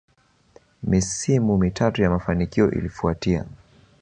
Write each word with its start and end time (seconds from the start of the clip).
Misimu 0.83 1.57
mitatu 1.57 2.01
ya 2.01 2.09
mafanikio 2.09 2.71
ilifuatia 2.71 3.45